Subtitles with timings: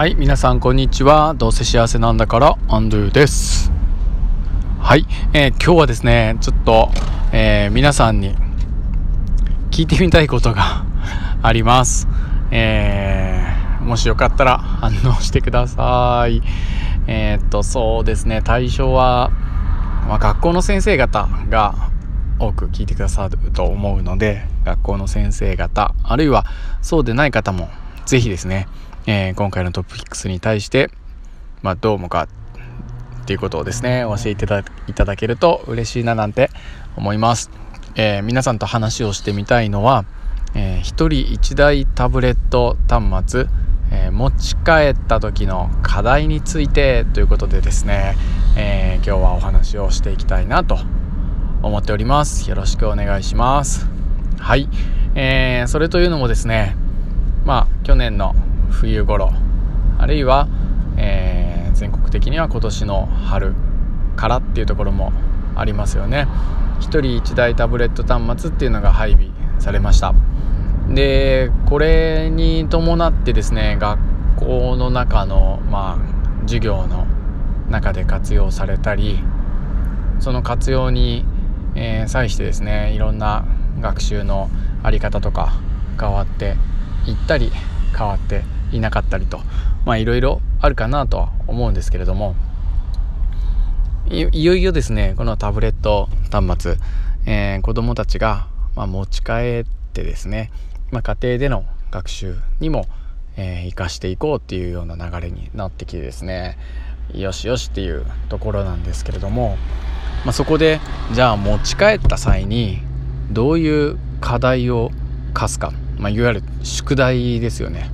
[0.00, 1.34] はい皆さんこんにちは。
[1.34, 3.70] どうせ幸せなんだからアンドゥです。
[4.78, 6.88] はい、えー、今日はですねちょっと、
[7.32, 8.34] えー、皆さんに
[9.70, 10.86] 聞いてみたいことが
[11.42, 12.08] あります、
[12.50, 16.40] えー、もしよかったら反応してください。
[17.06, 19.30] えー、っとそうですね対象は、
[20.08, 21.74] まあ、学校の先生方が
[22.38, 26.46] 多く聞いてくださると思うので学校の先生方あるいは
[26.80, 27.68] そうでない方も
[28.06, 28.66] 是非ですね、
[29.12, 30.88] えー、今回のトピックスに対して、
[31.62, 32.28] まあ、どう思うか
[33.22, 34.44] っていうことをですね教えて
[34.86, 36.48] いただけると嬉しいななんて
[36.96, 37.50] 思います、
[37.96, 40.04] えー、皆さんと話をしてみたいのは、
[40.54, 43.46] えー、1人1台タブレット端末
[43.92, 48.14] えー、持ち帰った時の課題についてということでですね、
[48.56, 50.78] えー、今日はお話をしていきたいなと
[51.60, 52.48] 思っております。
[52.48, 53.88] よろしくお願いします。
[54.38, 54.68] はい、
[55.16, 56.76] えー、それというのもですね
[57.44, 58.36] まあ去年の
[58.70, 59.32] 冬頃。
[59.98, 60.48] あるいは、
[60.96, 63.54] えー、全国的には今年の春
[64.16, 65.12] からっていうところも
[65.56, 66.26] ありますよね。
[66.80, 69.28] 1人1台タブレット端末っていうのが配備
[69.58, 70.14] されました。
[70.88, 73.98] でこれに伴ってですね学
[74.36, 77.06] 校の中のまあ授業の
[77.68, 79.20] 中で活用されたり
[80.18, 81.24] その活用に
[81.74, 83.44] えー、際してですねいろんな
[83.80, 84.50] 学習の
[84.82, 85.52] 在り方とか
[85.98, 86.56] 変わって
[87.06, 87.50] いったり
[87.96, 89.40] 変わっていなかったりと
[89.84, 92.34] まあいろいろあるかなとは思うんですけれども
[94.08, 96.76] いよいよですねこのタブレット端末、
[97.26, 100.50] えー、子どもたちが、まあ、持ち帰ってですね、
[100.90, 102.86] まあ、家庭での学習にも、
[103.36, 106.58] えー、生かしていこうっていうような流れになってきてですね
[107.14, 109.56] よしよしっていうところなんですけれども
[110.24, 110.80] まあ、そこで
[111.12, 112.80] じゃあ持ち帰った際に
[113.30, 114.90] どういう課題を
[115.32, 117.90] 課すか、まあ、いわゆる宿題ですよね、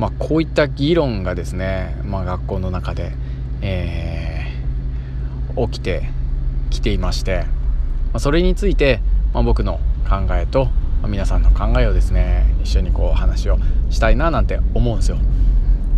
[0.00, 3.12] まあ、こういった議論がですね、まあ、学校の中で、
[3.60, 6.08] えー、起きて
[6.70, 9.02] きていまして、まあ、それについて、
[9.34, 9.78] まあ、僕の
[10.08, 10.68] 考えと、
[11.02, 13.58] ま、皆さんの考えをですね一緒にこう話を
[13.90, 15.18] したいななんて思うんですよ。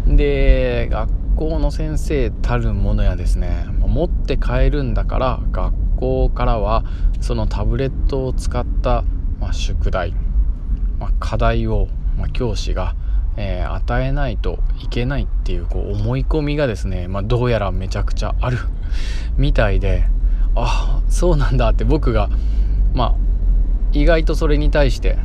[0.08, 6.82] で学校の先生たるものやですね持って帰るんだから学校からは
[7.20, 9.04] そのタブレットを使った、
[9.38, 10.12] まあ、宿題、
[10.98, 11.86] まあ、課題を、
[12.18, 12.96] まあ、教師が、
[13.36, 18.58] えー、与えないといけないっていうこう思い込みがですね、まあ、どうやらめちゃくちゃある
[19.36, 20.04] みたいで
[20.54, 22.28] あそうなんだって僕が
[22.94, 23.14] まあ
[23.92, 25.18] 意外とそれに対して、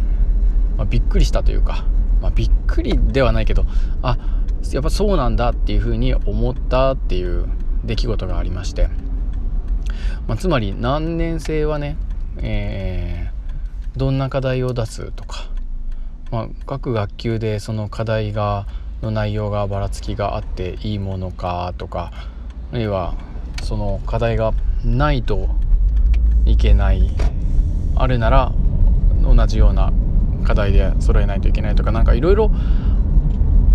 [0.78, 1.86] まあ、びっくりしたというか、
[2.22, 3.66] まあ、びっくりではないけど
[4.02, 4.18] あ
[4.72, 7.48] やっぱそうなんだっていうふうに思ったっていう
[7.84, 8.90] 出来事がありまして、
[10.28, 11.98] まあ、つまり何年生はね、
[12.38, 15.50] えー、どんな課題を出すとか、
[16.32, 18.66] まあ、各学級でその課題が
[19.02, 22.12] の内容がばらつきがあっていいものかとか
[22.72, 23.16] あるいは
[23.64, 25.50] その課題がないと
[26.46, 27.10] いけない
[27.96, 28.52] あるなら
[29.22, 29.94] 同じような
[30.44, 32.50] 課題で揃えないといけないとか何かいろいろ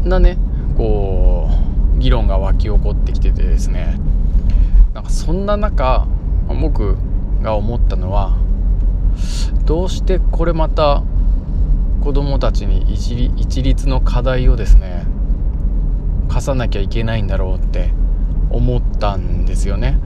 [0.03, 0.39] なね
[0.77, 1.49] こ
[1.97, 3.99] う議論が湧き起こってきててですね。
[4.95, 6.07] なんかそんな中
[6.61, 6.97] 僕
[7.43, 8.37] が思ったのは
[9.65, 11.03] どうしてこれまた
[12.13, 15.07] 子どもたちに一律の課題をですね
[16.29, 17.91] 課さなきゃいけないんだろうって
[18.51, 19.99] 思ったんですよね。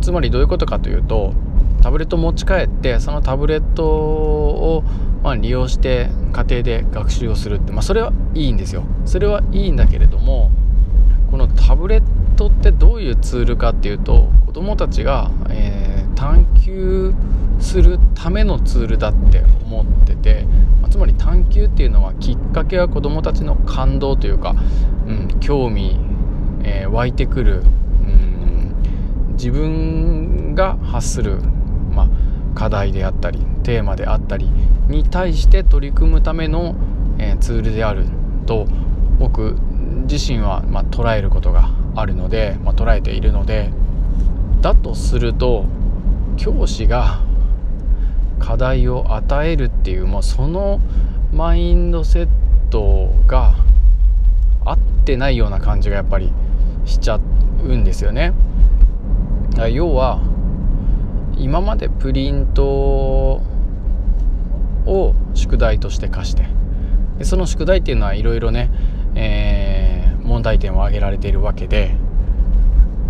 [0.00, 1.34] つまりどういうことかというと
[1.82, 4.84] タブレット持ち帰ってそのタブレットを
[5.22, 8.84] ま、利用して家庭で学習をするって、まあ、それはいいんですよ。
[9.04, 10.50] それはいいんだけれども
[11.30, 12.02] このタブレッ
[12.36, 17.14] トってどういうツールかっていうと子どもたちが、えー、探求
[17.60, 20.44] するためのツールだって思ってて、
[20.80, 24.54] まあ、つまり探求っていうのはきっかけは子どもたちの感動というか、
[25.06, 25.98] うん、興味、
[26.64, 28.74] えー、湧いてくる、うん、
[29.32, 31.40] 自分が発する、
[31.92, 32.08] まあ、
[32.54, 34.46] 課題であったりテーマであったり
[34.88, 36.74] に対して取り組むための、
[37.18, 38.06] えー、ツールである
[38.46, 38.66] と
[39.18, 39.56] 僕
[40.10, 43.70] 自身は、まあ、捉えることがあるので、ま、捉えているので
[44.60, 45.66] だとすると
[46.36, 47.20] 教師が
[48.40, 50.80] 課題を与えるっていうもうその
[51.32, 52.28] マインドセッ
[52.70, 53.54] トが
[54.64, 56.32] 合ってないような感じがやっぱり
[56.84, 57.20] しちゃ
[57.62, 58.32] うんですよね。
[59.72, 60.20] 要は
[61.36, 62.64] 今までプリント
[64.86, 66.46] を宿題として課して
[67.18, 68.70] でその宿題っていうのはいろいろね、
[69.14, 71.94] えー、問題点を挙げられているわけで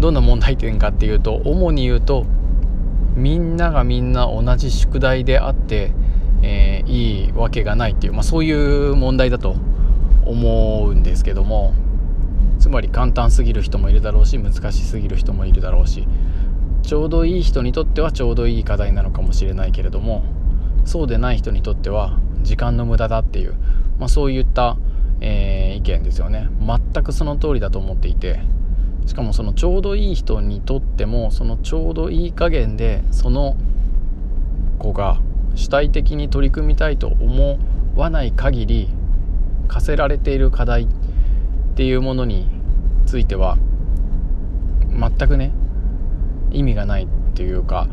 [0.01, 2.27] どんな問題点かっていうと主に言うと
[3.15, 5.93] みんながみんな同じ宿題であって、
[6.43, 9.57] えー、いいわけがないっていう、まあ、そういう問題だと
[10.25, 11.75] 思うんですけども
[12.59, 16.07] つまり簡単すぎる人もいるだろうし難しすぎる人もいるだろうし
[16.83, 20.25] ちょうどいい人にとってはちょうどいい課題なのかもしれないけれども
[20.85, 23.55] そうでない人にとっては時間の無駄だっていう、
[23.99, 24.77] まあ、そういった、
[25.21, 26.49] えー、意見ですよね。
[26.61, 28.41] 全くその通りだと思っていて
[29.11, 33.57] しかもそのちょうどいい人にとってもそのちょうどいい加減でその
[34.79, 35.21] 子が
[35.57, 37.59] 主体的に取り組みたいと思
[37.97, 38.89] わない限り
[39.67, 40.87] 課せられている課題っ
[41.75, 42.49] ていうものに
[43.05, 43.59] ついては
[44.93, 45.51] 全くね
[46.53, 47.89] 意味がないっていうか、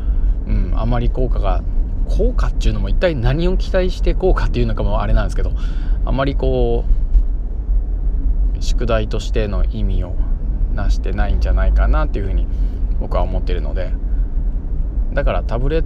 [0.46, 1.64] うん、あまり効果が
[2.08, 5.50] 効果っていうのも一体何を期待して効果っていうのかもあれなんですけど
[6.04, 6.84] あまりこ
[8.56, 10.14] う宿題としての意味を
[10.78, 12.46] なしてないんじゃないかなっていうふうに
[13.00, 13.92] 僕は思ってるので
[15.12, 15.84] だからタブレッ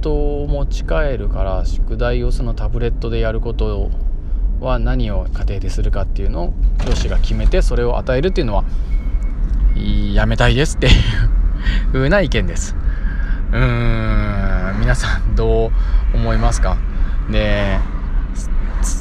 [0.00, 3.90] トを持ち帰るから宿題をそのタブレットでやること
[4.60, 6.52] は何を家庭でするかっていうのを
[6.84, 8.64] 教師が決めてそれを与えるっていうのは
[10.14, 10.92] やめたいですっていう
[11.92, 12.74] 風な意見です
[13.52, 16.76] うーん皆さんどう思いますか？
[17.30, 17.78] で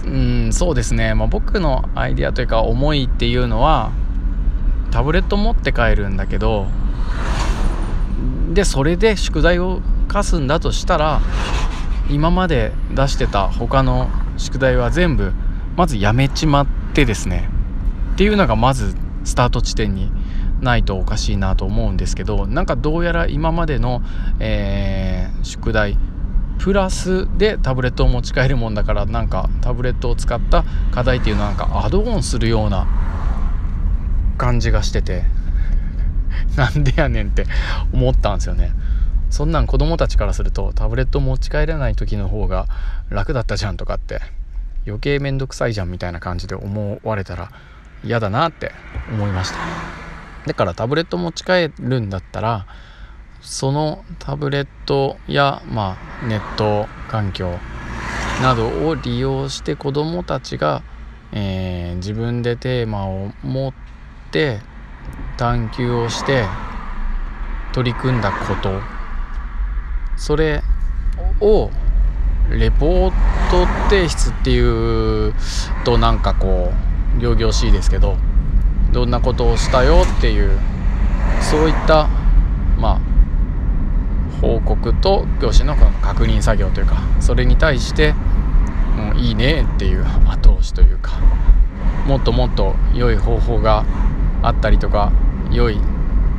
[0.06, 3.92] うんそうですね、まあ、僕のアイデアというか思いっていうのは
[4.92, 6.68] タブレット持って帰るんだけど
[8.54, 11.22] でそれで宿題を課すんだとしたら
[12.10, 15.32] 今まで出してた他の宿題は全部
[15.78, 17.50] まずやめちまってですね。
[18.14, 20.12] っていうのがまずスタート地点に
[20.62, 24.02] ないとおかしいなと思うんですけどなんかどうやら今までの、
[24.40, 25.98] えー、宿題
[26.60, 32.86] プラスでタブレットを持ち帰るもんだからなんかタブレットを使った課題っていうのはなんかアドオンするような
[34.42, 35.24] 感じがしてて
[36.58, 37.46] なんでやねんって
[37.94, 38.72] 思ったんですよね。
[39.30, 42.68] そんなん子供たちからするとタブレット持ち帰れない時の方が
[43.10, 44.20] 楽だったじゃんとかって
[44.86, 47.52] 余計めんどくさいじゃんみたいな感じで思われたら
[48.04, 48.74] 嫌だなって
[49.12, 49.58] 思いました。
[50.48, 52.66] だからタブレット持ち帰るんだったら
[53.42, 57.60] そのタブレットや、まあ、ネット環境
[58.42, 60.82] などを利用して子どもたちが、
[61.32, 63.92] えー、自分でテーマを持って
[64.32, 64.60] って
[65.36, 66.46] 探求をして
[67.74, 68.80] 取り組んだこと。
[70.16, 70.64] それ
[71.42, 71.70] を
[72.50, 73.12] レポー
[73.50, 75.34] ト提出っていう
[75.84, 76.72] となんかこ
[77.18, 78.18] う仰々しいですけど
[78.94, 80.58] どんなことをしたよっていう
[81.42, 82.08] そういった
[82.78, 83.02] まあ
[84.42, 88.14] 報告と教師の確認作業というかそれに対して
[88.96, 91.20] もういいねっていう後押しというか
[92.06, 93.86] もっともっと良い方法が
[94.42, 95.12] あったりとか
[95.52, 95.80] 良い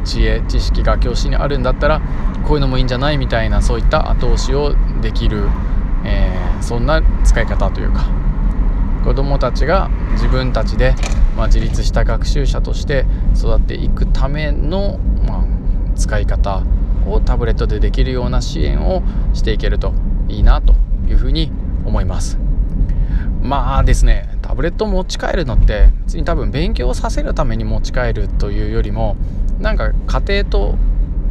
[0.05, 2.01] 知恵知識が教師にあるんだったら
[2.47, 5.49] こういうのもいいんじゃないみたいなそういった後押しをできる、
[6.05, 8.05] えー、そんな使い方というか
[9.05, 10.95] 子どもたちが自分たちで、
[11.37, 13.05] まあ、自立した学習者として
[13.37, 16.63] 育っていくための、まあ、使い方
[17.07, 19.03] をタブレットでできるような支援を
[19.35, 19.93] していけると
[20.29, 20.75] いいなと
[21.09, 21.51] いうふうに
[21.85, 22.42] 思います。
[23.43, 29.17] まあですねタブレット持ち帰るのって別に多分勉強させるために持ち帰るというよりも
[29.61, 30.75] なんか家庭と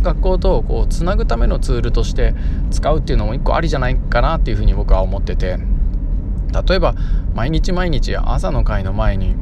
[0.02, 2.34] 学校とこうつなぐためのツールとして
[2.72, 5.58] 使うっていうのも一個ありじゃないかなっていうふうに僕は思ってて
[6.68, 6.96] 例えば
[7.34, 9.36] 毎日毎日朝の会の前に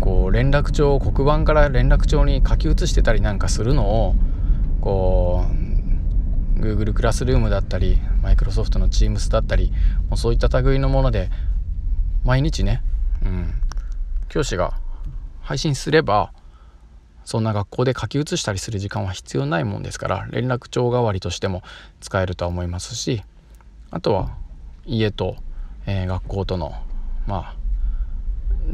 [0.00, 4.14] こう連絡帳を黒板から連絡帳に書き写してたりなんかするのを
[4.80, 5.44] こ
[6.58, 9.72] う Google クラスルームだったりマイクロソフトの Teams だったり
[10.08, 11.30] もうそういった類のもので
[12.24, 12.82] 毎日ね、
[13.24, 13.54] うん、
[14.28, 14.74] 教師が
[15.42, 16.32] 配信すれば
[17.24, 21.62] そんな学校で書き写したりする時間は必要ないもんですから連絡帳代わりとしても
[22.00, 23.22] 使えるとは思いますし
[23.90, 24.36] あとは
[24.86, 25.36] 家と、
[25.86, 26.74] えー、学校との
[27.26, 27.64] まあ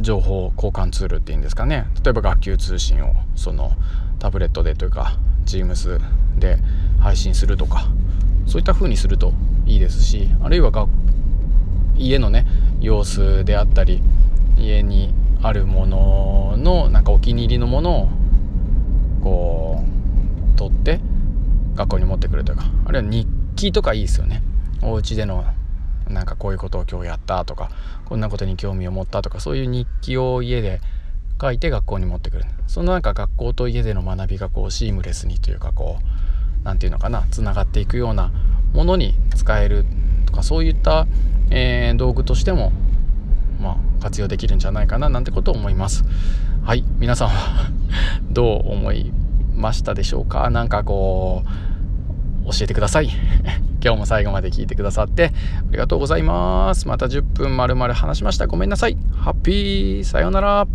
[0.01, 1.87] 情報交換ツールっていうんですかね。
[2.05, 3.73] 例えば学級通信をその
[4.21, 6.01] タブレットでというか Teams
[6.39, 6.59] で
[7.01, 7.89] 配信するとか
[8.47, 9.33] そういった風にすると
[9.67, 10.71] いいですしあるいは
[11.97, 12.47] 家のね
[12.81, 14.03] 様子であったり
[14.57, 18.09] 家にあるもののなんかお気に入りのものを
[19.23, 19.85] こ
[20.55, 21.01] う取って
[21.75, 24.43] 学校に持ってくるというかあるいは日記とかいいですよね。
[24.83, 25.45] お家での
[26.09, 27.71] なんかこういうことを今日やったとか
[28.07, 30.81] こんなことに興味を持ったとかそういう日記を家で
[31.41, 32.45] 書いて学校に持ってくる。
[32.67, 38.31] そのなんか学校と家での学びがこうシームレスにというかこう何て言うのかなつながっていくような
[38.73, 39.85] ものに使える
[40.31, 41.07] とかそういった、
[41.51, 42.73] えー、道具としても、
[43.61, 46.05] まあ、活用できるんじゃないかななんてことを思います。
[46.63, 47.71] はい皆さんは
[48.31, 49.13] どう思い
[49.57, 50.49] ましたでしょうか？
[50.51, 51.43] 何かこ
[52.45, 53.11] う教えてください。
[53.83, 56.87] 今日も最後まで聞いてくださってありがとうございます。
[56.87, 58.47] また10分まるまる話しました。
[58.47, 58.97] ごめんなさい。
[59.17, 60.05] ハッピー。
[60.05, 60.67] さようなら。